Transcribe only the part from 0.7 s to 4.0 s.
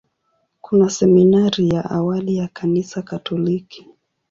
seminari ya awali ya Kanisa Katoliki.